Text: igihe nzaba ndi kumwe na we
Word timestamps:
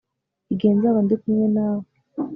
igihe 0.53 0.73
nzaba 0.77 0.99
ndi 1.05 1.15
kumwe 1.21 1.45
na 1.55 1.65
we 1.77 1.85